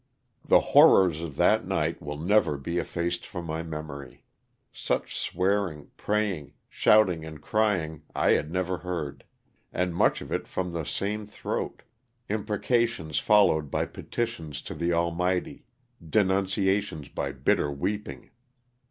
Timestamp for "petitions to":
13.85-14.73